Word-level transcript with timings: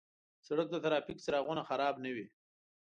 د 0.37 0.39
سړک 0.47 0.67
د 0.71 0.75
ترافیک 0.83 1.17
څراغونه 1.25 1.61
خراب 1.69 1.95
نه 2.03 2.09
وي. 2.15 2.27